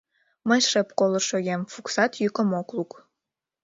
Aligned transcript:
Мый 0.47 0.61
шып 0.69 0.87
колышт 0.99 1.27
шогем, 1.31 1.61
Фуксат 1.71 2.11
йӱкым 2.21 2.49
ок 2.59 2.67
лук. 2.75 2.91